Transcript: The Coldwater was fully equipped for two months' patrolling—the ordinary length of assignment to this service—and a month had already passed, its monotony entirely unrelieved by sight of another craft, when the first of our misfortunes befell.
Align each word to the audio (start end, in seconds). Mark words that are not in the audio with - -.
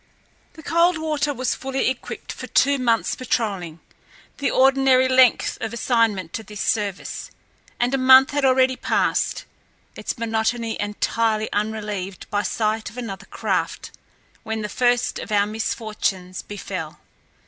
The 0.53 0.63
Coldwater 0.63 1.31
was 1.31 1.53
fully 1.53 1.87
equipped 1.87 2.31
for 2.31 2.47
two 2.47 2.79
months' 2.79 3.13
patrolling—the 3.13 4.49
ordinary 4.49 5.07
length 5.07 5.59
of 5.61 5.73
assignment 5.73 6.33
to 6.33 6.41
this 6.41 6.59
service—and 6.59 7.93
a 7.93 7.99
month 7.99 8.31
had 8.31 8.43
already 8.43 8.75
passed, 8.75 9.45
its 9.95 10.17
monotony 10.17 10.75
entirely 10.79 11.53
unrelieved 11.53 12.27
by 12.31 12.41
sight 12.41 12.89
of 12.89 12.97
another 12.97 13.27
craft, 13.27 13.91
when 14.41 14.63
the 14.63 14.69
first 14.69 15.19
of 15.19 15.31
our 15.31 15.45
misfortunes 15.45 16.41
befell. 16.41 16.99